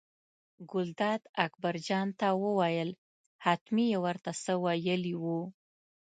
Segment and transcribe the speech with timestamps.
[0.71, 2.89] ګلداد اکبرجان ته وویل
[3.45, 5.39] حتمي یې ور ته څه ویلي وو.